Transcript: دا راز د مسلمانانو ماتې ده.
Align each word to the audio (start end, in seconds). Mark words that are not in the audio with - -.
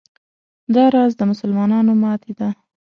دا 0.75 0.83
راز 0.95 1.11
د 1.17 1.21
مسلمانانو 1.31 1.91
ماتې 2.03 2.31
ده. 2.39 2.49